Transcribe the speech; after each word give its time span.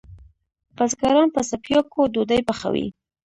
بزګران 0.75 1.27
په 1.35 1.41
څپیاکو 1.49 2.01
ډوډئ 2.13 2.41
پخوی 2.47 2.87